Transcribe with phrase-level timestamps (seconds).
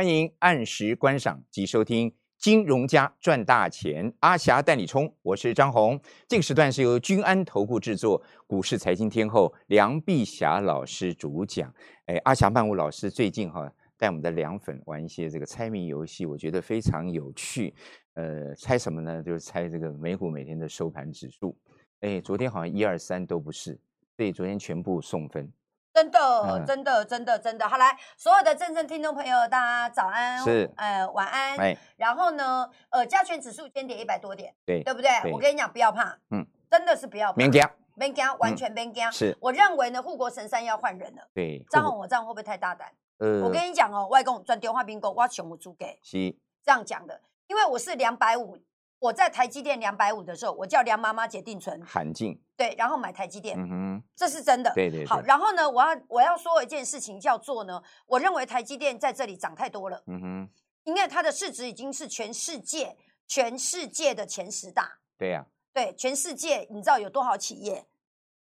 [0.00, 6.00] 欢迎按时观赏及收听《金融家赚大钱》，阿霞带你冲，我是张红。
[6.26, 11.70] 这个时段是由君安投顾制作，股市财经天后梁碧霞老师主讲。
[12.06, 17.74] 哎，阿霞曼舞老师最近哈带我们的凉粉玩一些这个猜谜游戏，我觉得非常有趣。
[18.14, 19.22] 呃，猜什么呢？
[19.22, 21.54] 就是猜这个美股每天的收盘指数。
[22.00, 23.78] 哎，昨天好像一二三都不是，
[24.16, 25.52] 所以昨天全部送分。
[25.92, 27.68] 真的，嗯真的，真的，真的。
[27.68, 31.56] 好，来，所有的正正听众朋友，大家早安，是呃，晚安。
[31.58, 35.10] 哎，然后呢，呃，加权指数今天跌一百多点，对，对不对？
[35.32, 39.10] 我跟你讲，不要怕，嗯嗯，真的是不要怕，免加别惊，完全别惊。
[39.12, 41.22] 是我认为呢，护国神山要换人了。
[41.34, 41.64] 对。
[41.70, 42.88] 张宏，我这样会不会太大胆？
[43.18, 46.34] 呃我跟你讲哦，外公赚电话 bingo，我全部租给是
[46.64, 48.56] 这样讲的，因为我是两百五，
[49.00, 54.70] 我在台积电两百五的时候，我叫梁妈妈姐定存，罕进，对，然后买台积电，嗯哼，这是真的。
[54.74, 60.50] 对对对好，然后呢，我要我要说一件事情，叫做呢，我认为台积电在这里涨太多了，嗯哼，
[60.84, 62.94] 因为它的市值已经是全世界
[63.26, 67.86] 全世界的前十大，对呀，对，全世界你知道有多少企业？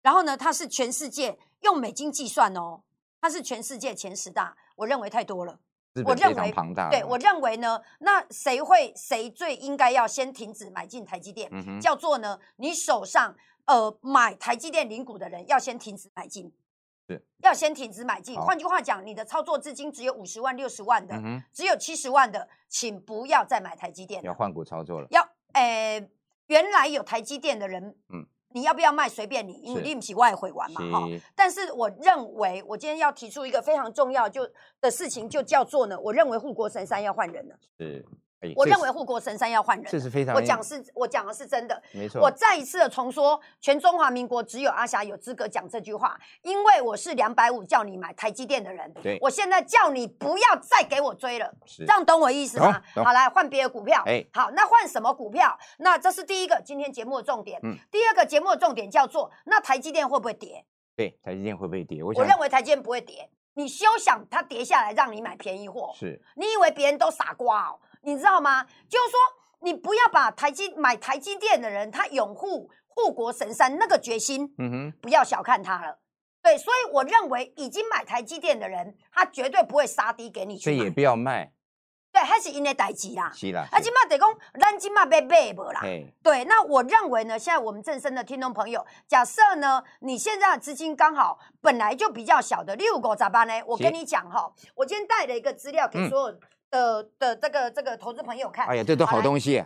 [0.03, 2.83] 然后呢，它是全世界用美金计算哦，
[3.19, 5.59] 它是全世界前十大，我认为太多了。
[6.03, 11.47] 我认为庞大，对我认为呢，那谁会谁最应该要先停止买进台积电？
[11.51, 13.33] 嗯，叫做呢，你手上
[13.65, 16.51] 呃买台积电零股的人要先停止买进，
[17.07, 18.35] 是要先停止买进。
[18.35, 24.21] 好换句话讲，你的操作资金只有五十万、六十万的，嗯，只有七十万的，请不要再买台积电。
[24.23, 26.09] 要换股操作了，要呃，
[26.47, 28.27] 原来有台积电的人，嗯嗯。
[28.55, 31.05] 你要不要卖随便你，因为是你不是外会玩嘛哈。
[31.35, 37.55] 但是我认为，我今天要提出一个非常重要就的事情，就叫做呢，我认为护国神山要换人了。
[37.77, 38.05] 是，
[38.49, 39.85] 哎我认为护国神山要换人。
[39.91, 41.81] 这是非常我讲是，我讲的是真的。
[41.93, 48.91] 没错，我再一次的重说，全中华民国只有阿霞有资格讲这句话，因为我是两百五叫你买台积电的人。
[49.01, 52.81] 对我现在叫你不要再给我追了，是这样懂我意思吗？
[52.95, 54.03] 好，来换别的股票。
[54.05, 55.57] 哎好，那换什么股票？
[55.77, 57.59] 那这是第一个今天节目的重点。
[57.63, 60.65] 嗯第二个节目的重点叫做，那台积电会不会跌？
[60.95, 62.01] 对台积电会不会跌？
[62.03, 63.29] 我我想认为台积电不会跌。
[63.57, 65.93] 你休想它跌下来让你买便宜货。
[65.97, 67.79] 是你以为别人都傻瓜哦？
[68.05, 68.63] 你知道吗？
[68.87, 69.19] 就是说，
[69.61, 75.99] 你不要把台积买台积电的人，他拥护护国神山那个决心，嗯哼，不要小看他了。
[76.41, 80.65] 对，所以我认为已经买台积电的人，他绝对不会杀低给你去。
[80.65, 81.51] 所以也不要卖，
[82.11, 83.31] 对，还是因为代志啦。
[83.33, 85.79] 是啦，啊，是今嘛得讲，咱今嘛要买无啦。
[85.81, 93.53] 嘿，对，那我认为呢，现在我们正身的听众朋友，假设呢，你现在的资金刚好本来就比较小的，六狗咋办呢？
[93.65, 96.39] 我跟你讲哈，我今天带了一个资料给嗯所有
[96.75, 98.67] 的、的这个这个投资朋友看。
[98.67, 99.63] 哎呀，这都好东西，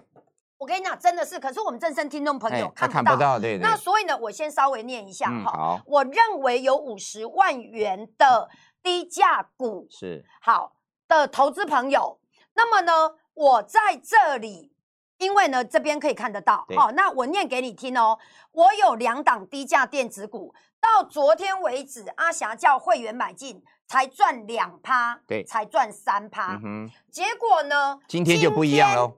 [0.59, 3.03] 我跟你讲，真的是，可是我们正声听众朋友看不到。
[3.03, 5.33] 看不到，对对，那所以呢，我先稍微念一下哈。
[5.33, 8.47] 嗯好我认为有五十万元的
[8.83, 10.73] 低价股，是好
[11.07, 12.19] 的投资朋友，
[12.53, 14.71] 那么呢，我在这里，
[15.19, 18.17] 因为呢这边可以看得到，对好、那我念给你听哦。
[18.51, 26.55] 我有两档低价电子股，到昨天为止，阿霞叫会员买进，才赚两趴，对才赚三趴。
[26.55, 29.17] 嗯哼，结果呢，今天就不一样喽，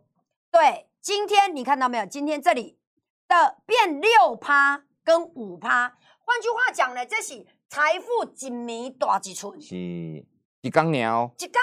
[0.51, 2.05] 对，今天你看到没有？
[2.05, 2.77] 今天这里
[3.27, 10.25] 的变六趴跟五趴，换句话讲呢，这是财富紧密大一寸，是
[10.61, 11.61] 一缸鸟，一缸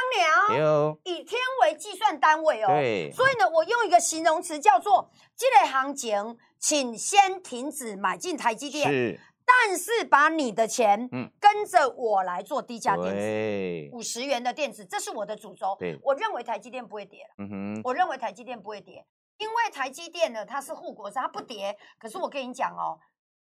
[0.48, 2.66] 对鸟，哦，以天为计算单位哦。
[2.68, 11.30] 对，所以呢，我用一个形容词叫做“这类行情，请先停止买进台积电，是，但是把你的钱嗯。
[11.38, 15.76] 跟着我来做低价电子，五十元的电子，这是我的主轴。
[15.78, 15.96] 对。
[16.02, 17.34] 我认为台积电不会跌了。
[17.38, 21.76] 嗯哼，我认为台积电不会跌，因为台积电呢，它是护国神，它不跌。
[21.98, 22.98] 可是我跟你讲哦，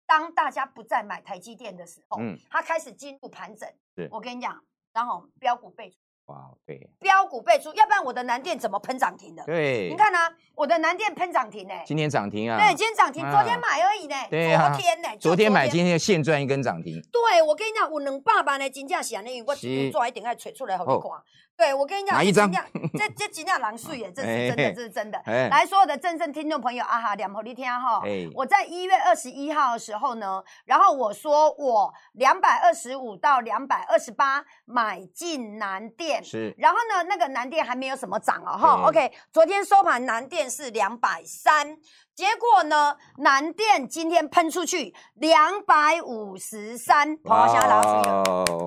[0.06, 2.38] 当大家不再买台积电的时候，嗯。
[2.50, 3.69] 它开始进入盘整。
[3.96, 4.09] 是。
[4.12, 4.62] 我跟你讲，
[4.97, 9.44] 然后标股倍出，哇，对标股倍出，要不然我的南电怎么喷涨停的？
[9.46, 17.16] 对，你，看啊，我的南电喷涨停呢、今天涨停啊，对，今天涨停，啊昨天买而已呢、对啊昨天呢、就昨天买，今天现赚一根涨停，对
[17.47, 21.24] 我跟你讲，有两百万的真正是安尼，因为我是一定要找出来给你哦看。
[21.56, 22.59] 对我跟你讲，哪一张这
[22.97, 25.17] 这这真正狼睡耶， 这是真的，哎这是真的。
[25.26, 28.28] 哎来，所有的正正听众朋友，啊哈，两口你听哈哎。
[28.35, 38.88] 我在一月二十一号的时候呢，然后我说我两百二十五到两百二十八买进南电，是然后呢，那个南电还没有什么涨哦，哈。
[38.90, 41.78] OK，昨天收盘南电是两百三，
[42.17, 48.23] 结果呢，南电今天喷出去两百五十三，跑下老鼠了。
[48.23, 48.66] 哦，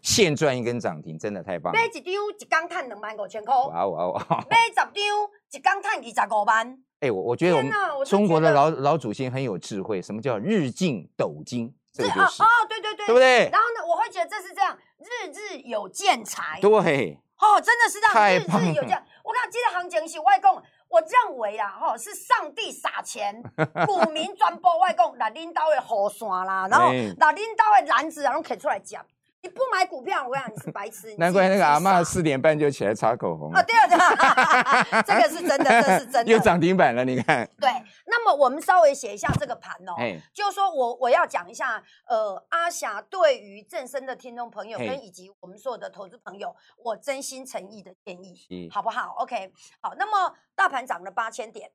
[0.00, 1.86] 现赚一根涨停，真的太棒了买！
[1.86, 2.04] 一张
[2.38, 4.44] 一缸赚两万五千块，哇哇哇！
[4.48, 6.78] 买十张一缸赚二十五万。
[7.00, 7.72] 哎，我我觉得我们
[8.06, 11.74] 中国的老老祖先很有智慧，什么叫日进斗金？
[11.92, 13.48] 这个就是啊 哦，对对对，对不对？
[13.50, 16.60] 然后呢，我会觉得这是这样，日日有见财。
[16.60, 19.02] 对，哦，真的是这样，日日有这样。
[19.24, 23.42] 我看这个行情是外公，我认为啊，吼、是上帝撒钱，
[23.86, 29.04] 股民专播外公，那领导的雨伞啦，然后哎那领导的篮子，啊，拢摕出来讲，
[29.40, 31.10] 你不买股票，我跟你讲你是白痴。
[31.10, 37.70] 你难怪那个阿嬷自己四点半就起来擦口红傻啊，对啊，对啊， 这个是真的，这是真的， 又涨停板了，你看，对，
[38.06, 51.70] 那么我们稍微写一下这个盘哦，哎，就是说我我要讲一下，呃，阿霞对于正生的听众朋友跟以及我们所有的投资朋友，我真心诚意的建议，是好不好？OK，好，那么大盘涨了八千点，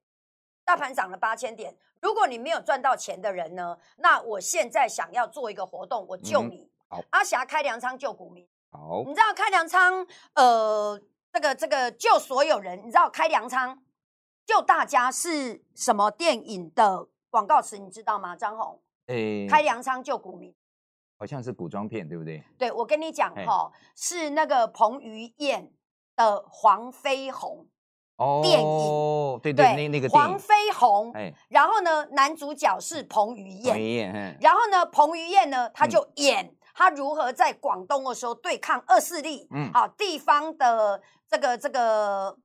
[0.65, 8.47] 大盘涨了八千点，如果你没有赚到钱的人呢，那我现在想要做一个活动，我救嗯你，好阿霞开粮仓救股民。
[8.71, 10.05] 好，你知道开粮仓，
[10.35, 10.99] 呃，
[11.31, 13.83] 这个这个救所有人，你知道开粮仓
[14.45, 17.77] 救大家是什么电影的广告词？
[17.77, 18.35] 你知道吗？
[18.35, 20.53] 张红，哎，开粮仓救股民。
[21.19, 22.43] 好像是古装片，对不对？
[22.57, 25.71] 对我跟你讲哎哈、是那个彭于晏
[26.15, 27.65] 的《黄飞鸿
[28.17, 31.11] 哦，电影对对，那那个电黄，飞鸿。
[31.13, 33.73] 哎，然后呢，男主角是彭于晏。
[33.73, 42.37] 彭于晏，嗯然后呢，彭于晏呢，他就演他如何在广东的时候对抗恶势力，嗯好地方的这个这个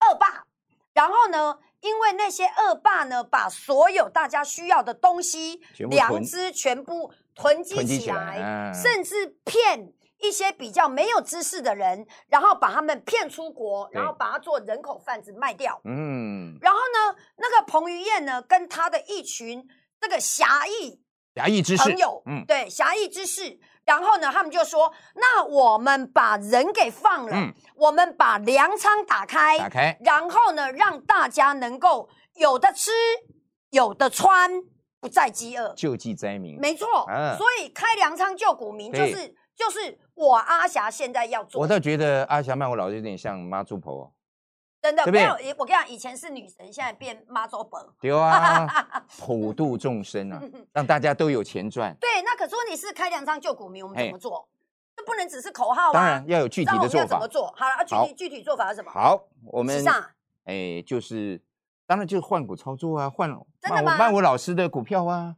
[0.00, 0.44] 恶霸。
[0.92, 5.60] 然后呢，因为那些恶霸呢，把所有大家需要的东西
[5.90, 15.78] 良知全部囤积起起来，甚至骗一些比较没有知识的人，然后把他们骗出国，然后把它做人口贩子卖掉。
[15.84, 19.68] 嗯，然后呢，那个彭于晏呢，跟他的一群
[20.00, 21.02] 这个侠义
[21.36, 21.82] 侠义之士。
[21.84, 23.58] 朋友，嗯，对侠义之士。
[23.84, 27.54] 然后呢，他们就说：“那我们把人给放了，嗯。
[27.76, 32.90] 我们把粮仓打开，打开，然后呢，让大家能够有的吃，
[33.70, 34.50] 有的穿，
[34.98, 35.72] 不再饥饿。
[35.76, 44.12] 救济灾民，没错，嗯所以开粮仓救股民，就是就是我阿霞现在要做，我倒觉得阿霞曼我老师有点像妈祖婆，
[44.86, 45.54] 真的对不有。
[45.58, 47.80] 我跟你讲，以前是女神，现在变妈祖本。
[48.00, 48.66] 对啊，
[49.18, 50.40] 普度众生啊，
[50.72, 54.48] 让大家都有钱赚，对，那可是问题是开粮仓救股民，我们怎嘿么做？
[54.96, 55.92] 这不能只是口号啊！
[55.92, 57.28] 当然要有具体那我的做法们要怎么。
[57.28, 57.54] 做？
[57.56, 58.90] 好了，啊具体具体做法是什么？
[58.90, 59.84] 好，我们
[60.44, 61.40] 哎，就是
[61.86, 63.28] 当然就是换股操作啊，换
[63.60, 65.34] 真的吗我曼我老师的股票啊，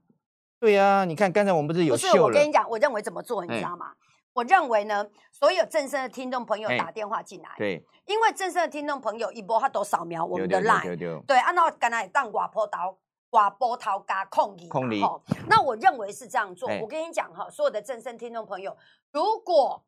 [0.60, 3.92] 对啊，你看刚才我们不是有不是，秀了我跟你，讲，我认为怎么做，你哎知道吗？
[4.32, 12.98] 我认为呢，所有正声的听众朋友哎打电话进来，对，因为正声的听众朋友一波他都扫描我们的对对 line，对对，对，按照刚才当挂波头。
[13.30, 16.66] 挂波头加控理嘛，控理吼那我认为是这样做。
[16.66, 18.74] 哎我跟你讲哈，所有的正声听众朋友，
[19.12, 19.84] 如果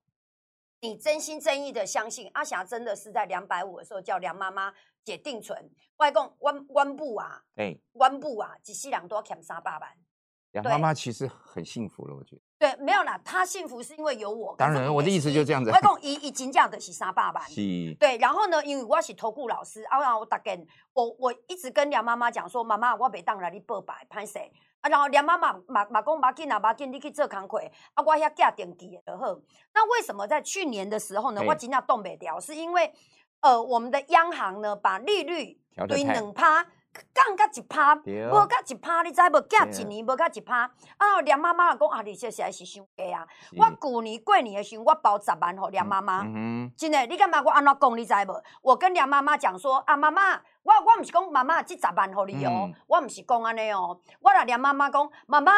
[0.81, 9.91] 你真心真意的相信阿霞真的是在两百五的时候叫梁妈妈解定存，外公弯弯步啊，哎，弯步啊，一世人都要欠三百万。
[10.53, 12.43] 对杨妈妈其实很幸福了，我觉得。
[12.59, 14.55] 对，没有啦，她幸福是因为有我。
[14.59, 15.71] 当然，我的意思就这样子。
[15.71, 17.43] 外公一一金价的是三百万。
[17.49, 17.61] 是，
[17.99, 20.59] 对，然后呢，因为我是投顾老师，啊，然后我大概
[20.93, 24.39] 我我一直跟梁妈妈讲说，妈妈，我袂当来你报白，歹势。
[24.81, 27.59] 啊，然后梁妈妈嘛嘛讲，马紧啊，马紧，你去做工课，
[27.95, 29.27] 啊，我遐寄定期的就好。
[29.73, 32.93] 那为什么在去年的时候呢，我真正动不了，是因为
[33.41, 36.67] 呃，我们的央行呢，把利率对调得太两趴。
[37.15, 39.41] 降甲一趴，无到一趴，你知无？
[39.43, 40.63] 寄一年无到一趴，
[40.97, 41.21] 啊！
[41.25, 43.27] 梁妈妈就讲啊，你这实在是伤低啊！
[43.57, 46.23] 我旧年过年的时候，我包十万给梁妈妈。
[46.27, 47.97] 嗯真的，你干嘛我安怎讲？
[47.97, 48.43] 你知无？
[48.63, 55.53] 我跟梁妈妈讲说啊，妈妈，我我毋是讲妈妈这十万给你哦，嗯我毋是讲安尼哦，我甲梁妈妈讲，妈妈，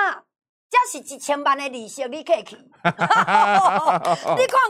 [0.73, 2.57] 这是一千万的利息，你客气。
[2.83, 2.97] 你看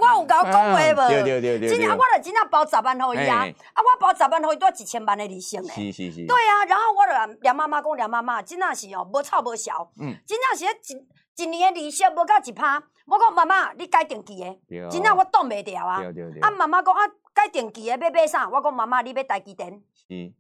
[0.01, 1.09] 我有甲我讲话无？
[1.09, 5.69] 对对对对对真的，我就真正包十万给伊啊，嘿啊，我包十万给伊，多一千万的利息呢。
[5.69, 12.83] 是是是，对啊，然后我就跟梁妈妈讲，梁妈妈，真正是哦，无臭无潲，嗯真正是一一年的利息无到一趴。
[13.07, 16.03] 我讲妈妈，你改定期的，对真正我挡袂牢啊。
[16.03, 17.01] 对对对，啊，妈妈讲啊，
[17.33, 18.49] 改定期的要买啥？
[18.49, 19.71] 我讲妈妈，你要台积电。
[19.95, 20.33] 是，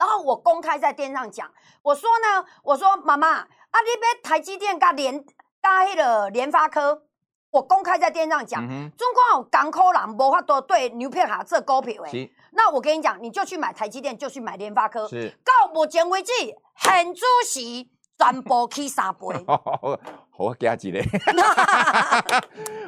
[0.00, 1.48] 然后我公开在电上讲，
[1.82, 7.02] 我说呢，我说妈妈，啊，你买台积电跟联跟迄个联发科，
[7.50, 12.32] 我公开在电上讲，嗯，中国有港口人无法多对牛片下这股票诶。
[12.52, 15.06] 那我跟你讲，你就去买台积电，就去买联发科。
[15.06, 16.32] 是，到目前为止，
[16.76, 19.26] 现主席全部起三倍。
[20.38, 21.04] 我加几嘞。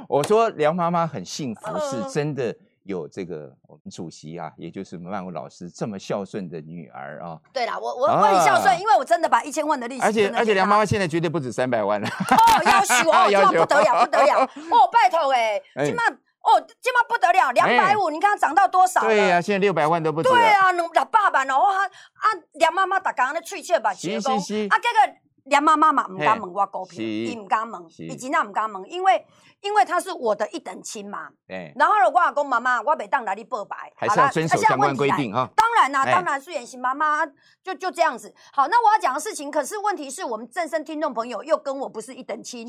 [0.09, 16.03] 我说梁妈妈很幸福，是嗯真的有这个我们主席啊，也就是曼谷老师这么孝顺的女儿啊，对啦，我我我很孝顺，啊因为我真的把一千万的利息而且而且梁妈妈现在绝对不止三百万了，哦，要求哦， 不得了，不得了哦，拜托哎，哎今嘛
[16.43, 19.07] 哦，今嘛不得了，两百五，你看涨到多少了？
[19.07, 29.27] 对呀，现在六百万都不止了，对啊，两六百万哦，啊啊，梁妈妈逐工咧喙笑目是舌讲，是是啊，这个连妈妈嘛唔敢嘿问我股票，是伊唔敢问，是伊真正唔敢问，因为
[29.61, 31.29] 因为他是我的一等亲嘛。
[31.49, 35.49] 哎，然后呢，我也讲妈妈，我袂当来你报白，还是要好啦啊现在遵守相关规定哈。
[35.57, 37.27] 当然啦、哎当然素颜型妈妈
[37.63, 38.33] 就就这样子。
[38.53, 42.69] 好，那我要讲的事情，可是问题是我们正身听众朋友又跟我不是一等亲，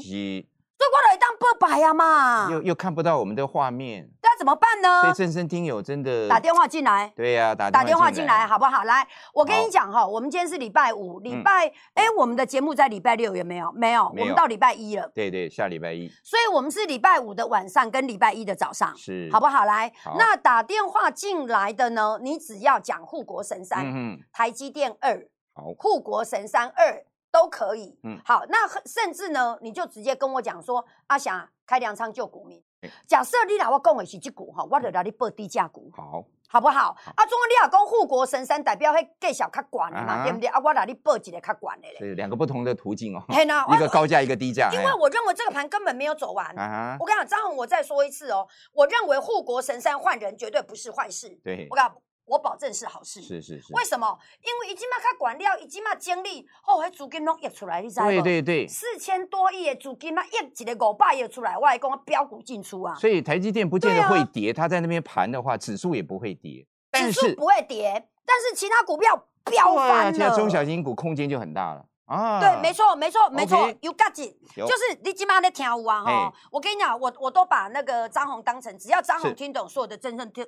[0.83, 5.01] 所以是我来当报白呀嘛，又又看不到我们的画面，那怎么办呢？
[5.01, 7.11] 所以正声听友真的打电话进来。
[7.15, 8.83] 对呀，打打电话进进来，好不好？
[8.83, 13.71] 来，我跟你讲哈，我们今天是礼拜五，礼嗯拜哎、我们的节目在礼拜六有没有？
[13.71, 14.23] 没有，没有。
[14.23, 16.09] 我们到礼拜一了，对对，下礼拜一。
[16.21, 19.29] 所以我们是礼拜五的晚上跟礼拜一的早上，是。
[19.31, 19.63] 好不好？
[19.63, 27.97] 来好，那打电话进来的呢，你只要讲护国神山、嗯，台积电二、好，护国神山二都可以。
[28.03, 32.91] 嗯好，那甚至呢，你就直接跟我讲说，阿霞开粮仓救股民对。
[33.07, 36.95] 假设你老我讲的是这股哈，我就来你报低价股，好，好不好？
[37.15, 40.47] 啊，中国你若讲护国神山，代表迄计小较悬的嘛，啊对不对？
[40.47, 41.97] 啊，我来你报一个较悬的嘞。
[41.97, 46.45] 是两个不同的途径哦，嘿呐， 一个高价一个低价，因为我认为这个盘根本没有走完。
[46.55, 51.29] 哎啊哈，我跟你讲，张红，我再说一次哦，我认为护国神山换人绝对不是坏事。
[51.43, 53.21] 对我，跟你讲，我保证是好事。
[53.21, 54.17] 是是是，为什么？
[54.41, 58.05] 因为已经嘛较管了，已经嘛精力，哦，迄资金拢溢出来，你知无？
[58.05, 70.13] 对对对，四千多亿的资金嘛，溢一个五百亿出来，我来讲标股进出啊，所以台积电不见得会跌，它在那边盘的话，指数也不会跌，但是指数不会跌，但是其他股票飙翻了。
[70.13, 76.33] 现在中小型股空间就很大了啊，对，没错，没错，没错 OK，You got it，就是你今妈在听有啊哈。
[76.51, 80.45] 我跟你讲，我我都把那个张红当成，只要张是红听懂，所有的真正听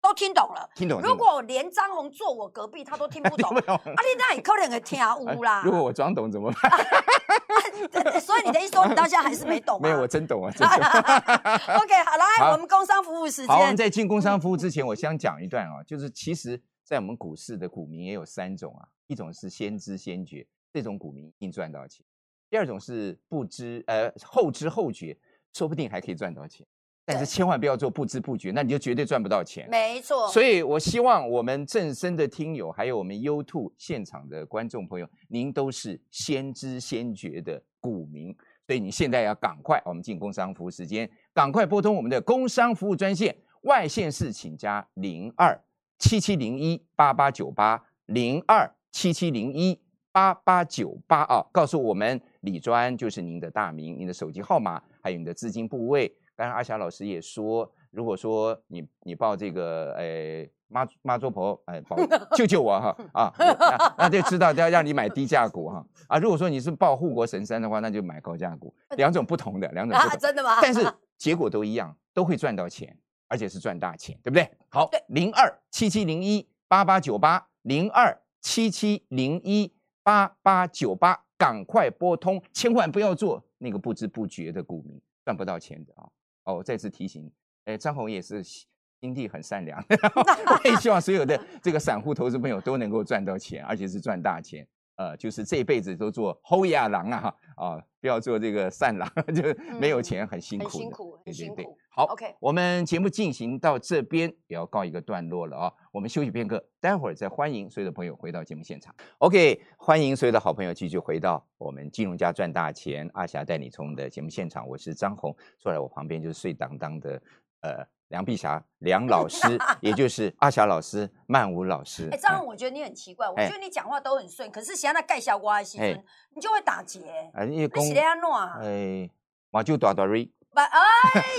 [0.00, 0.68] 都听懂了。
[0.74, 1.00] 听懂。
[1.02, 5.62] 如果连张红坐我隔壁，他都听不懂， 不懂啊，你那也可能会听有啦。
[5.64, 8.20] 如果我装懂怎么办？
[8.20, 9.88] 所以你的意思说，你到现在还是没懂吗？
[9.88, 10.76] 没有，我真懂啊，真懂。
[11.76, 13.76] OK，好，来，我们工商服务时好，我们间。
[13.76, 22.04] 在进工商服务之前，我想讲一段啊，就是其实，在我们股市的股民也有三种啊，一种是先知先觉，这种股民一定赚到钱；
[22.50, 25.16] 第二种是不知呃后知后觉，
[25.52, 26.66] 说不定还可以赚到钱，
[27.10, 29.66] 但是千万不要做不知不觉，那你就绝对赚不到钱。
[29.70, 38.36] 没错，所以，我希望我们正声的听友，还有我们 YouTube 现场的观众朋友，您都是先知先觉的股民，
[38.66, 45.58] 所以你现在要赶快，我们进工商服务时间，赶快拨通我们的工商服务专线，外线是请加零二
[45.98, 49.80] 七七零一八八九八零二七七零一
[50.12, 56.14] 八八九八啊，告诉我们李专就是您的大名、您的手机号码，还有你的资金部位。
[56.38, 61.96] 刚才阿霞老师也说，如果说你你报这个呃妈妈祖婆，哎、保
[62.36, 66.16] 救救我哈啊， 那那就知道要让你买低价股哈啊。
[66.16, 70.60] 如果说你是报护国神山的话，那就买高价股，两种不同的，两种不啊，同，真的吗？
[70.62, 74.48] 但是 结果都一样，都会赚到钱，而且是赚大钱，对不对？
[74.68, 86.08] 好，零二七七零一八八九八零二七七零一八八九八，赶快拨通，千万不要做那个不知不觉的股民，赚不到钱的啊！
[86.48, 87.32] 哦，我再次提醒你，
[87.66, 89.78] 哎，张红也是心地很善良，
[90.64, 94.66] 我也希望所有的 这个散户投资朋友都能够赚到钱，而且是赚大钱。
[94.96, 99.42] 呃，就是这辈子都做侯亚郎啊， 啊，不要做这个善郎，就
[99.78, 100.70] 没有钱很辛苦的。
[100.70, 101.78] 很辛苦，很对对对辛苦。
[101.98, 108.94] 好 OK 我们节目进行到这边也要告一个段落了啊，我们休息片刻，待会儿再欢迎所有的朋友回到节目现场。
[109.18, 117.20] OK，欢迎所有的好朋友继续回到我们金融家赚大钱，阿霞带你冲的节目现场，我是张红，坐在我旁边就是睡当当的
[117.62, 122.08] 呃梁碧霞梁老师， 也就是阿霞老师、曼舞老师。
[122.12, 126.04] 哎，张红，我觉得你很奇怪，我哎觉得你讲话都很顺，可是现在盖小瓜的时哎阵，
[126.36, 127.00] 你就会打结。
[127.32, 128.30] 啊，因为公你是咧安怎？
[128.62, 129.10] 哎，
[129.50, 130.30] 马就大大瑞。
[130.54, 130.80] 把哎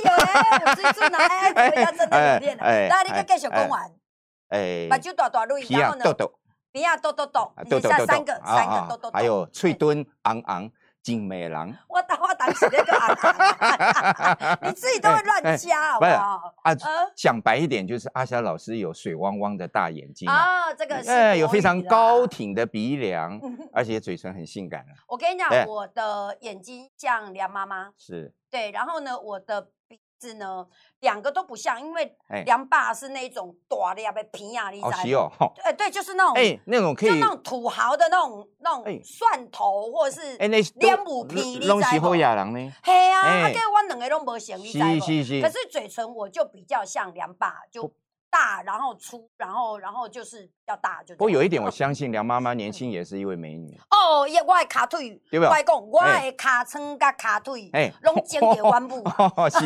[0.05, 1.17] 呦哎，有水准啊！
[1.27, 2.63] 哎，回家真的有练了。
[2.63, 3.91] 哎来，你哎再继续讲完。
[4.49, 6.03] 哎，把酒大大蕊，皮然后呢？
[6.03, 6.33] 啊豆豆。
[6.71, 10.69] 鼻啊抖抖抖，啊，你豆豆豆豆下三个三个抖抖抖，还有脆哎墩昂昂
[11.01, 16.53] 金美郎我当我当起那个啊，你自己都会乱加，好不好？
[16.63, 16.75] 啊，
[17.15, 22.27] 讲白一点就是阿霞老师有水汪汪的大眼睛啊，这个是，有非常高。
[22.29, 23.39] 挺的鼻梁，
[23.73, 30.67] 而且嘴唇很性感，我跟你讲，我的眼睛像梁妈妈，是对，然后呢，我的鼻子呢，
[30.99, 42.15] 两个都不像，因为哎梁爸是那种大的的皮啊，你知好道吗哦，吼哎，对，就是那种，哎，那种可以就那种土豪的那种那哎种蒜头，或者是哎，那脸母皮，你知拢是好无？
[42.17, 44.99] 亚郎呢，嘿啊，哎啊，给我两个都没行，你知是无？
[44.99, 47.89] 是是可是嘴唇我就比较像梁爸，就
[48.29, 51.15] 大，然后粗，然后然后就是比较大，就。
[51.15, 59.03] 不过有一点我相信梁妈妈年轻也是一位美女，哦，耶我的卡腿，对不我来讲，我哎的卡撑甲卡腿，哎拢整着弯舞。
[59.17, 59.57] 哦是，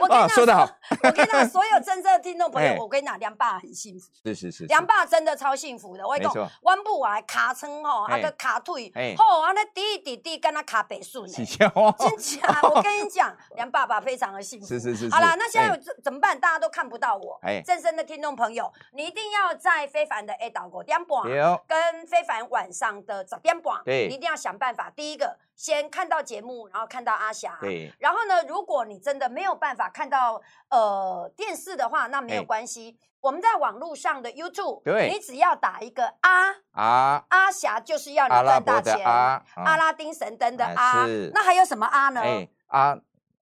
[0.00, 0.68] 我跟你说得好，
[1.02, 6.06] 我跟你讲， 所有真正的听众朋友哎，我跟你讲，梁爸很幸福，是是是，梁爸真的超幸福的。
[6.06, 11.72] 我跟你讲没错，阮母啊，卡撑吼，啊哎个卡腿哎，吼，安尼滴滴滴，跟他卡北顺真假？
[11.74, 14.66] 我跟你讲， 梁爸爸非常的幸福。
[14.66, 16.38] 是是是，好啦，那现在怎怎么办？
[16.38, 17.38] 大家都看不到我。
[17.42, 24.90] 哎正声的听众朋友，你一定要在非凡的 A 岛国点半，有跟非凡晚上的十点半，对你一定要想办法。
[24.94, 27.56] 第一个，先看到节目，然后看到阿霞。
[27.60, 32.96] 对然后呢，如果你真的没有办法看到呃电视的话，那没有哎关系。
[33.20, 39.04] 我们在网络上的 YouTube，对你只要打一个阿阿，阿霞，就是要你赚大钱。
[39.04, 42.20] 阿阿拉丁神灯的啊阿，那还有什么阿呢？
[42.20, 42.96] 哎啊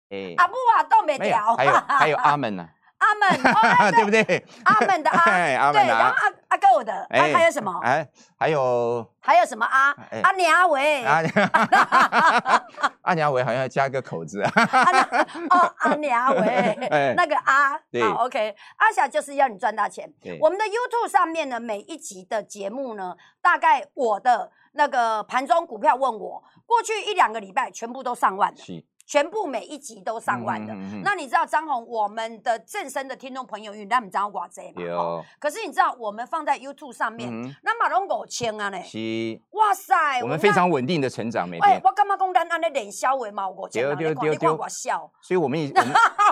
[0.10, 1.56] 哎，阿布啊，都没没有掉。
[1.56, 2.68] 还有还有阿门呢，
[3.00, 4.46] 阿门， 对不对？
[4.66, 7.80] 阿门的 阿，哎阿对，然后阿阿狗的，啊哎还有什么？
[7.84, 9.66] 哎，还有还有什么？
[9.66, 10.22] 阿哎。
[10.22, 11.04] 阿娘喂？
[11.06, 11.22] 阿
[13.04, 16.48] 阿娘伟好像要加个口字啊，阿娘哦阿娘喂
[16.92, 18.04] 哎，那个阿对。
[18.04, 20.12] 好 OK，阿霞就是要你赚大钱。
[20.22, 20.38] 对。
[20.42, 30.72] 我们的 YouTube 上面呢，每一集的节目呢，大概我的那个盘中股票问我，过去一两个礼拜全部都上万了，是全部每一集都上万的。
[30.72, 38.80] 嗯嗯嗯嗯那你知道张红，我们的正身的听众朋友，因为他们知道我这嘛，吼有可是你知道我们放在 YouTube 上面，嗯那马龙五千啊呢？
[38.84, 43.98] 是，哇塞，我们非常稳定的成长每哎、欸，我干嘛讲咱安尼连销为嘛五千啊？
[44.00, 45.74] 你看我笑，所以我们也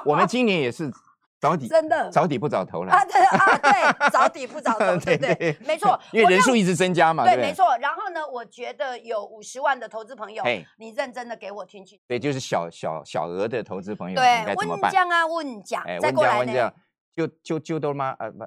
[0.05, 0.91] 我们今年也是
[1.39, 5.57] 找底真的找底不找头了啊，，对啊，对，找 底不找头，对不对？
[5.65, 7.65] 没错， 因为人数一直增加嘛，对，不没，错。
[7.79, 10.43] 然后呢，我觉得有五十万的投资朋友，
[10.77, 11.99] 你认真的给我听去。
[12.07, 14.55] 对，就是小小小额的投资朋友对？
[14.55, 16.71] 问讲啊，问讲哎，，再问过来呢
[17.15, 18.15] 就就就都吗？
[18.19, 18.43] 呃不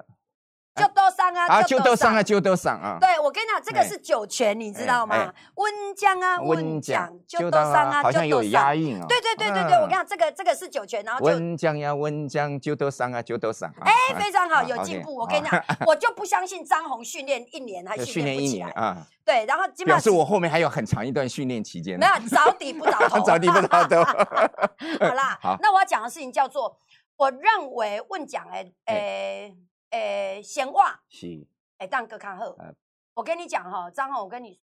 [0.73, 2.23] 就多上啊，啊，就都上啊，上。
[2.23, 5.33] 就都上啊，对，我跟你讲，这个哎是酒泉，你知道哎哎吗？
[5.55, 13.83] 温江啊，温江，就都当上啊，好像有押韵啊，对对对对对，我跟你嗯讲，这个这个是酒泉，然后就温江呀，温江就都上啊，就都上啊。
[13.83, 15.13] 哎，啊非常好，啊有进步。
[15.15, 18.65] 我跟你讲， 我就不相信张红训练一年还就训训练不起来。
[18.67, 22.07] 年啊，对，然后基本上表示我后面还有很长一段训练期间呢。
[22.07, 24.03] 没有找底不找头， 找底不找头。
[25.05, 26.77] 好啦，好那我要讲的事情叫做，
[27.17, 29.55] 我认为问讲诶诶
[29.91, 31.45] 诶闲话是，
[31.77, 32.73] 诶当哥看后呃，
[33.13, 34.59] 我跟你讲哈，张浩，我跟你，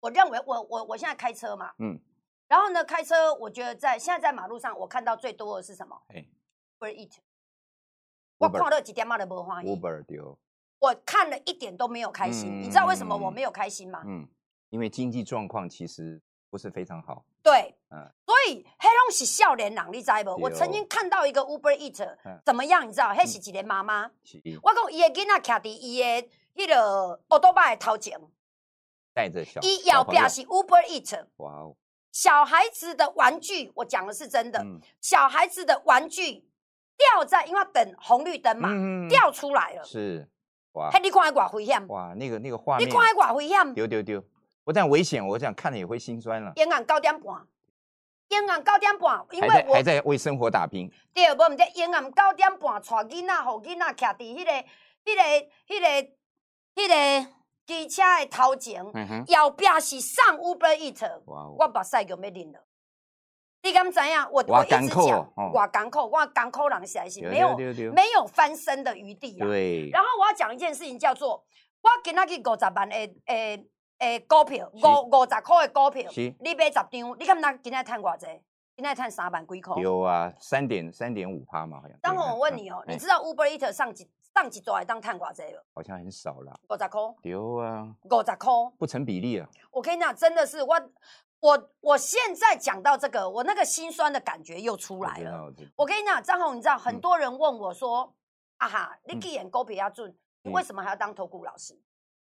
[0.00, 1.98] 我认为我我我现在开车嘛，嗯，
[2.46, 6.26] 然后呢开车，我觉得在现在在马路上我看到最多的是什么哎
[6.78, 7.16] ？Uber Eat，
[8.38, 10.38] 我看了几点嘛都不欢迎，，Uber 丢，
[10.80, 12.48] 我看了一点都没有开心。
[12.50, 14.02] 嗯你知道为什么嗯我没有开心吗？
[14.06, 14.28] 嗯，
[14.70, 17.24] 因为经济状况其实不是非常好。
[17.42, 17.77] 对，嗯
[18.24, 20.42] 所以黑龙是笑脸人，你知道不？
[20.42, 22.38] 我曾经看到一个 Uber Eat 嗯。
[22.44, 22.86] 怎么样？
[22.86, 23.14] 你知道？
[23.14, 24.10] 黑是一个妈妈，
[24.62, 28.18] 我讲伊个囡仔徛伫伊的迄个奥多巴的头前，
[29.14, 30.20] 带着小，伊小朋友。
[30.22, 31.76] 后壁是 Uber Eat，哇哦，
[32.12, 34.78] 小孩子的玩具，我讲的是真的，嗯。
[35.00, 36.44] 小孩子的玩具
[36.96, 39.84] 掉在，因为等红绿灯嘛，嗯掉出来了。
[39.84, 40.28] 是，
[40.72, 40.90] 哇。
[40.90, 44.22] 嘿，你看偌危险，哇，那个那个画面，你看偌危险，丢丢丢，
[44.64, 46.52] 不但危险，我想看了也会心酸了。
[46.56, 47.46] 阴暗九点半，
[48.28, 54.52] 阴暗九点半，因为我在还在为生活打拼，对，无毋得阴暗九点半，带囡仔，互囡仔徛伫迄个、
[55.04, 55.22] 迄个、
[55.66, 56.10] 迄个、
[56.74, 57.32] 迄个
[57.66, 62.64] 机车的头前，嗯哼，后壁是上 Uber Eat，哦，我目屎就要啉了。
[63.60, 64.28] 你敢知影？
[64.30, 67.56] 我我一直讲我港口，我港口人实在是没有
[67.92, 69.46] 没有翻身的余地啊。
[69.46, 71.44] 对，然后我要讲一件事情，叫做
[71.82, 72.94] 我今仔日五十万的
[73.26, 73.66] 诶
[73.98, 78.26] 诶股票，是五五十块的股票，是你买十张，你敢若今仔趁偌济？
[78.76, 79.82] 今仔趁三万几块。
[79.82, 81.98] 有啊，三点三点五趴嘛，好像。
[82.00, 85.58] 当对我问你哦，你知道 Uber Eat 上几上一周会当趁偌济无？
[85.74, 88.52] 好像很少了，五十块，有啊，五十块。
[88.78, 90.80] 不成比例啊，我跟你讲，真的是我
[91.40, 95.52] 我我现在讲到这个，我那个心酸的感觉又出来了。
[95.74, 98.14] 我跟你讲，张红，你知道很嗯多人问我说
[98.58, 100.08] ：“啊哈，你嗯既然股票要准，
[100.44, 101.76] 你嗯为什么还要当投顾老师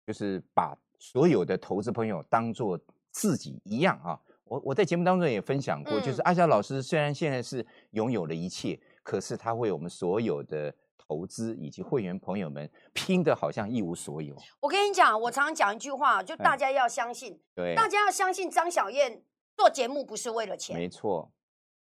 [0.07, 2.79] 就是把所有的投资朋友当做
[3.11, 4.19] 自己一样啊。
[4.45, 19.23] 我我在节目当中也分享过，就是嗯阿霞老师虽然现在是拥有了一切，可是他为我们所有的投资以及会员朋友们拼的好像一无所有。？”我跟你讲，我常常讲一句话，就大嗯家要相信，对，大家要相信张小燕
[19.57, 21.33] 做节目不是为了钱，没错，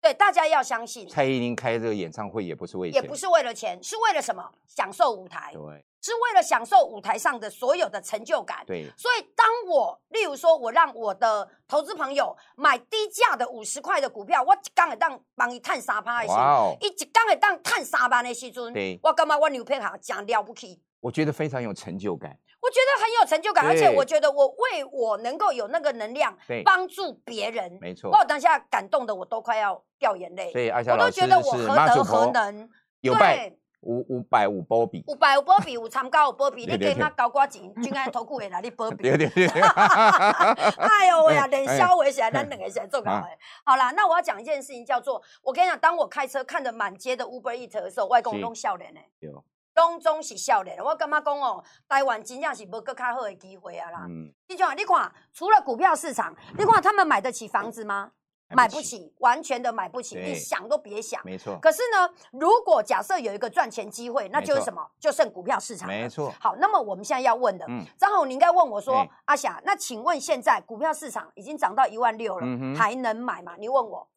[0.07, 4.49] 对，大家要相信，蔡依林开这个演唱会也不是为钱，也不是为了钱，是为了什么？
[4.69, 8.63] 享受舞台，对是为了享受舞台上的所有的成就感。
[8.65, 22.39] 对所以，当我例如说，我让我的投资朋友买低价的五十块的股票，我一刚会当帮伊探沙趴的时候，一刚会当探三万的时阵对，我感觉我牛配下讲了不起，我觉得非常有成就感。
[22.67, 28.11] 我觉得很有成就感，而且我觉得我为我能够有那个能量对，帮助别人，没错。
[28.11, 30.51] 我，当下感动的我都快要掉眼泪。
[30.51, 32.69] 所，以阿霞我老师都觉得我是何德何能，
[33.03, 36.95] 有拜对五五百五波比，五百五波比， 五参加五波比，你对对。
[36.95, 39.05] 加码交我钱，均安投顾会来你波比。
[39.05, 43.39] 对对对，对 哎呦喂 呀，连哎消维起来，咱两个起来做搞哎。
[43.65, 48.41] 好啦，那我要讲一件事情，叫做我跟你讲，当我开车看着满街的 Uber Eat 的时候，外公是。
[48.41, 49.45] 拢笑脸呢，有
[49.77, 50.83] 拢总是笑脸。
[50.83, 54.07] 我感觉讲哦，台湾真正是无更较好的机会啊啦。
[54.09, 58.13] 嗯，你讲，你看，除了股票市场，你看他们买得起房子吗？
[58.51, 61.21] 买不，起，完全的买不起，你想都别想。
[61.25, 64.89] 没错，可是呢，如果假设有一个赚钱机会，那就是什么？
[65.01, 65.93] 就剩股票市场了。
[65.93, 72.47] 没错，好，那么我们现在要问的，嗯张宏，你应该问我说哎，阿霞，那请问现在股票市场已经涨到一万六了，
[72.79, 73.57] 还能买吗？
[73.59, 74.09] 你问我，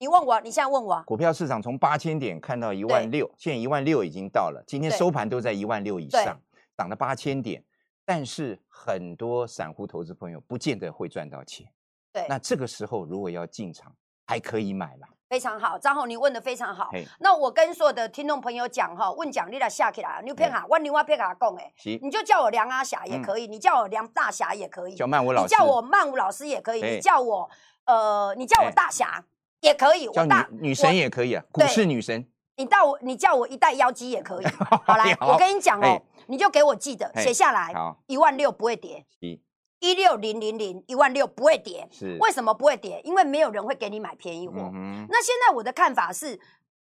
[0.00, 0.94] 你问我，你现在问我。
[0.94, 6.40] 啊，股票市场从八千点看到一万六，现在一万六已经到了，今天收盘都在一万六以上，
[6.74, 7.62] 涨了八千点，
[8.06, 11.66] 但是很多散户投资朋友不见得会赚到钱。
[12.14, 13.94] 对，那这个时候如果要进场，
[14.26, 15.06] 还可以买啦。
[15.28, 16.88] 非常好，张宏，你问的非常好。
[17.18, 27.50] 那我跟所有的听众朋友讲哈，问讲你来下起来，你骗下，我另外骗下讲诶，行，你就叫我梁阿霞也可以，你叫我梁大侠也可以，叫曼舞老师，你叫我曼舞老师也可以，哎你叫我
[27.84, 29.22] 呃，你叫我哎大侠
[29.60, 32.26] 也可以，叫我大女女神也可以啊，股市女神。
[32.56, 34.44] 你到我，你叫我一代妖姬也可以。
[34.84, 39.40] 好来，我跟你讲哦哎，你就给我记得哎写下来，好，一万六不会跌，一
[39.80, 41.88] 一六零零零一万六不会跌。
[41.90, 43.00] 是为什么不会跌？
[43.02, 44.70] 因为没有人会给你买便宜货。
[45.08, 46.38] 那现在我的看法是，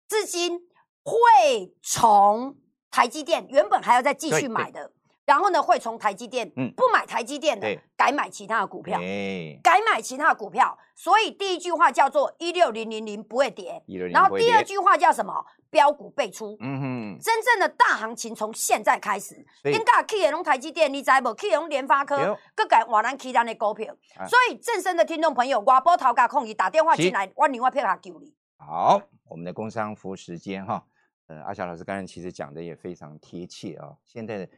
[0.08, 0.58] 资金
[1.02, 2.56] 会从
[2.90, 4.92] 台积电原本还要再继续买的，
[5.26, 8.98] 然后呢会从台积电嗯不买台积电的，改买其他的股票。
[8.98, 15.44] 哎，改买其他的股票，所以第一句话叫做一六零零零不会跌，然后第二句话叫什么？
[15.68, 16.56] 标股倍出。
[16.60, 19.34] 嗯哼，真正的大行情从现在开始，
[19.64, 21.34] 应该去的拢台积电，你知无？
[21.34, 23.92] 去的拢联发科各改华南其他的股票。
[24.16, 28.32] 啊所以正身的听众朋友，我波头家控你打电话进来，我另外票下救你。
[28.58, 30.82] 好，我们的工商服务时间哈，
[31.26, 33.92] 呃，阿霞老师刚才其实讲的也非常贴切啊。
[34.04, 34.48] 现在的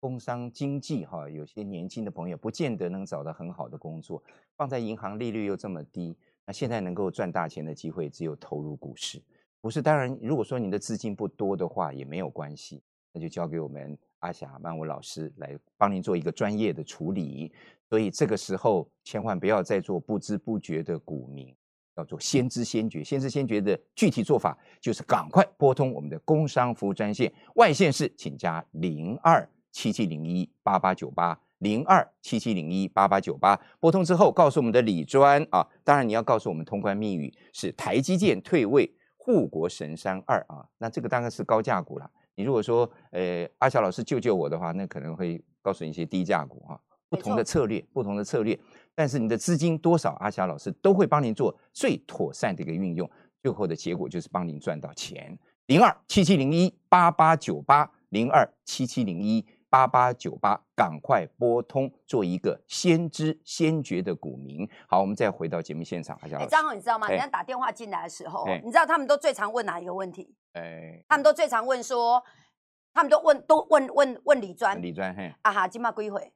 [0.00, 4.22] 工商经济哈，有些年轻的朋友不见得能找到很好的工作，
[4.56, 9.22] 放在银行利率又这么低，那现在能够赚大钱的机会只有投入股市。
[9.60, 12.80] 股市当然，如果说你的资金不多的话也没有关系，
[13.12, 17.52] 那就交给我们阿霞曼舞老师来帮您做一个专业的处理。
[17.88, 21.54] 所以这个时候千万不要再做不知不觉的股民。
[21.96, 23.02] 要做先知先觉。
[23.02, 33.58] 先知先觉的具体做法就是赶快拨通我们的工商服务专线，外线是请加零二七七零一八八九八零二七七零一八八九八。
[33.80, 42.10] 拨通之后，告诉我们的李专啊，当然你要告诉我们通关密语是台积电退位护国神山二啊，那这个当然是高价股了。
[42.34, 48.58] 你如果说呃阿小老师救救我的话，那可能会告诉你一些低价股哈、不同的策略，不同的策略。
[48.94, 53.10] 但是你的资金多少，阿霞老师都会帮您做最妥善的一个运用，
[53.42, 55.36] 最后的结果就是帮您赚到钱。
[55.66, 64.68] 零二七七零一八八九八零二七七零一八八九八，赶快拨通，做一个先知先觉的股民。
[64.88, 67.06] 好，我们再回到节目现场，哎，张宏，你知道吗？
[67.08, 70.34] 哎人家打电话进来的时候哎，你知道他们都最常问哪一个问题？
[70.54, 72.22] 哎，他们都最常问说，
[72.92, 76.32] 他们都问都问问问李专李专，嘿，啊哈，金马归回。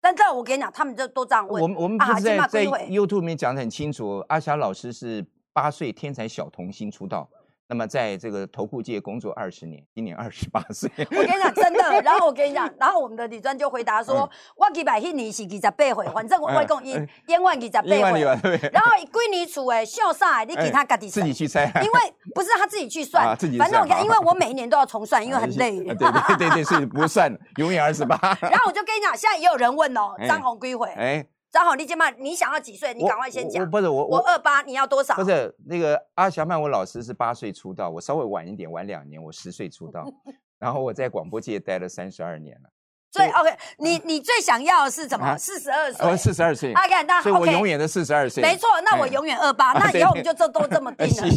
[0.00, 1.60] 但这，我跟你讲，他们就都这样问。
[1.60, 7.28] 我们我们啊不是在 YouTube 里面讲的很清楚，阿霞老师是八岁天才小童星出道，
[7.68, 10.88] 那么在这个投顾界工作二十年，今年二十八岁。
[11.10, 12.00] 我跟你讲，真的。
[12.02, 18.70] 然后我跟你讲， 然后我们的李专就回答说，嗯我几百迄年是二十八岁，反正我外公一嗯烟万二十八岁？
[18.72, 22.00] 然后归你处诶，秀啥的，你给他自己算自己去猜，因为
[22.34, 25.80] 不是他自己去 算，啊自己反正我跟，算好因为我每一年都要重算，因为很累。
[25.88, 28.16] 啊对对对对，是不算，永远二十八。
[28.42, 31.26] 然后我就跟你讲，现在也有人问哦，哎张宏归回，哎，
[31.56, 32.92] 张好，你今嘛你想要几岁？
[32.92, 33.68] 你赶快先讲。
[33.70, 35.14] 不是我我二八，你要多少？
[35.16, 40.04] 不是那个阿霞曼，我老师是八岁出道，我稍微晚一点，晚两年，我十岁出道，
[40.60, 42.68] 然后我在广播界待了三十二年了，
[43.16, 45.26] 所以 OK，你你最想要的是什么？
[45.26, 46.06] 啊四十二岁。
[46.06, 48.42] 我四十二岁，OK，那所以我永远的四十二岁。
[48.42, 49.16] 没错，那我哎。
[49.16, 51.30] 永远二八，啊 那以后我们就这都这么定哎了。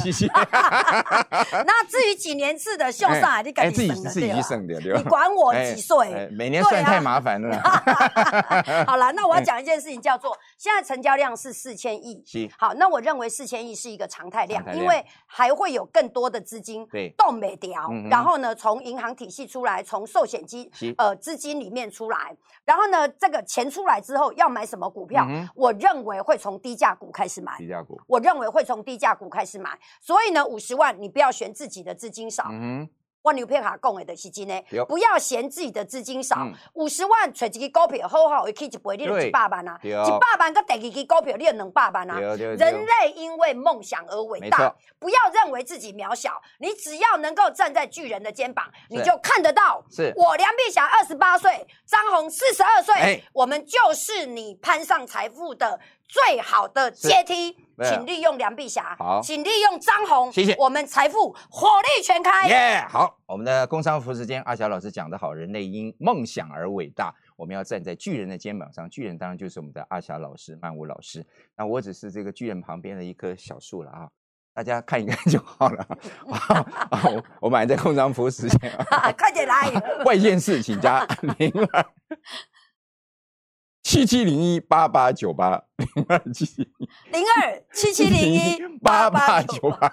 [1.65, 4.99] 那至于几年次的秀上来，你赶哎自己紧自己去省的，对吧？
[4.99, 6.13] 你管我哎几岁？
[6.13, 7.57] 哎每年算太麻烦了。
[8.85, 12.21] 好了，那我要讲一件事情，叫做现在成交量是四千亿。
[12.25, 17.13] 是，好，那我认为四千亿是一个常态量因为还会有更多的资金对。
[17.17, 27.57] 动没掉然后呢，从银行体系出来，从寿险基呃资金里面出来，然后呢，这个钱出来之后要买什么股票嗯，我认为会从低价股开始买。
[27.57, 27.67] 低。
[27.69, 32.89] 价股，我认为会从低价股开始买，所以呢，五十万你不要选自己的资金少，嗯哼，
[33.21, 42.19] 我牛片卡讲的就是真的，不要嫌自己的资金少嗯，五十万找一支股票，好好的去一倍，你就一百万啊，一百万跟第二支股票，你就两百万啊。
[42.19, 49.83] 人类因为梦想而伟大，不要认为自己渺小，你只要能够站在巨人的肩膀，你就看得到。
[49.91, 50.13] 是。
[50.15, 53.21] 我梁碧霞二十八岁，张红四十二岁，哎。
[53.33, 57.57] 我们就是你攀上财富的最好的阶梯。
[57.85, 62.47] 请利用梁碧霞，好请利用张红，谢谢我们财富火力全开。
[62.47, 71.25] 耶好，我们的工商服时间，阿霞老师讲得好，人类因梦想而伟大，我们要站在巨人的肩膀上，巨人当然就是我们的阿霞老师、曼舞老师。
[71.55, 74.09] 那我只是这个巨人旁边的一棵小树了啊，
[74.53, 75.87] 大家看一看就好了。
[76.27, 76.65] 好
[76.97, 79.71] 好我我们还在工商服时间啊， 快点来！
[80.05, 81.05] 外线事请加
[81.37, 81.85] 零二
[83.89, 85.59] 七七零一八八九八
[85.95, 86.45] 零二七
[87.11, 89.89] 零二七七零一八八九九八，八，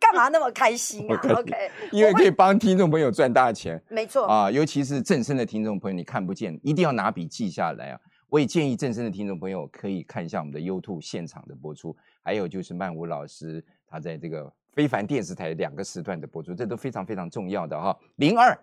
[0.00, 3.80] 干嘛那么开心啊开心？OK，因为可以帮听众朋友赚大钱。
[3.88, 8.00] 没错，啊，尤其是正身的听众朋友，你看不见，一定要拿笔记下来啊！
[8.28, 17.96] 我也建议正身的听众朋友可以看一下我们的 YouTube 现场的播出，还有就是曼舞老师他在这个非凡电视台两个时段的播出，这都非常非常重要的哈。
[18.16, 18.58] 零二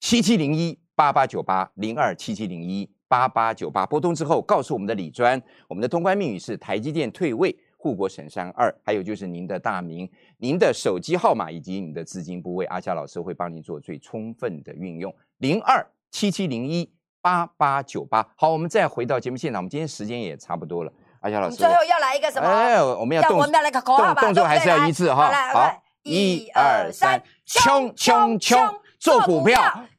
[0.00, 7.56] 七七零一八八九八零二七七零一八八九八拨通之后，告诉我们的李专，我们的通关密语是台积电退位。
[7.78, 15.14] 护国神山二，还有就是您的大名、您的手机号码以及你的资金部位，阿霞老师会帮您做最充分的运用。
[15.38, 18.26] 零二七七零一八八九八。
[18.34, 20.92] 好，我们再回到节目现场，我们今天时间也差不多了。
[21.20, 22.48] 阿霞老师，最后要来一个什么？
[22.48, 25.26] 哎，我们要动要我们要来个口号吧，动动作还是要一致哈。
[25.26, 28.58] 好来，一二三，冲冲冲，
[28.98, 29.60] 做股票，